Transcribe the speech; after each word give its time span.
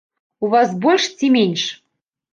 У 0.47 0.49
вас 0.53 0.73
больш 0.85 1.03
ці 1.19 1.31
менш? 1.37 1.67